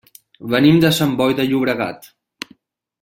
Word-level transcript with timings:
Venim 0.53 0.79
de 0.85 0.91
Sant 1.01 1.13
Boi 1.19 1.37
de 1.41 1.45
Llobregat. 1.51 2.11